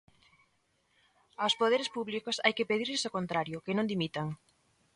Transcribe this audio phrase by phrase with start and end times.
[1.43, 4.27] Aos poderes públicos hai que pedirlles o contrario: que non dimitan.